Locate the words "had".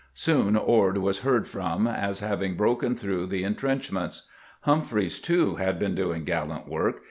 5.57-5.77